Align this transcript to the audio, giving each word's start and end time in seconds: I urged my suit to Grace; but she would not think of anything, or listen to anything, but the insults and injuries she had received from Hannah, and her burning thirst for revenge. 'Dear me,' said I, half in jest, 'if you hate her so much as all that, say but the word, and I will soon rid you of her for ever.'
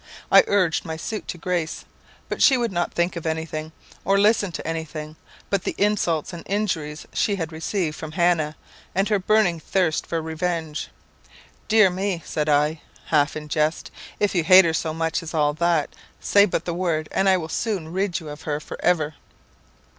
I 0.31 0.43
urged 0.47 0.83
my 0.83 0.97
suit 0.97 1.27
to 1.27 1.37
Grace; 1.37 1.85
but 2.27 2.41
she 2.41 2.57
would 2.57 2.71
not 2.71 2.91
think 2.91 3.15
of 3.15 3.27
anything, 3.27 3.71
or 4.03 4.17
listen 4.19 4.51
to 4.53 4.65
anything, 4.65 5.15
but 5.51 5.61
the 5.63 5.75
insults 5.77 6.33
and 6.33 6.41
injuries 6.47 7.05
she 7.13 7.35
had 7.35 7.51
received 7.51 7.95
from 7.95 8.13
Hannah, 8.13 8.55
and 8.95 9.07
her 9.09 9.19
burning 9.19 9.59
thirst 9.59 10.07
for 10.07 10.19
revenge. 10.19 10.87
'Dear 11.67 11.91
me,' 11.91 12.23
said 12.25 12.49
I, 12.49 12.81
half 13.09 13.35
in 13.37 13.47
jest, 13.47 13.91
'if 14.19 14.33
you 14.33 14.43
hate 14.43 14.65
her 14.65 14.73
so 14.73 14.91
much 14.91 15.21
as 15.21 15.35
all 15.35 15.53
that, 15.53 15.91
say 16.19 16.45
but 16.45 16.65
the 16.65 16.73
word, 16.73 17.07
and 17.11 17.29
I 17.29 17.37
will 17.37 17.47
soon 17.47 17.93
rid 17.93 18.19
you 18.19 18.29
of 18.29 18.41
her 18.41 18.59
for 18.59 18.83
ever.' 18.83 19.13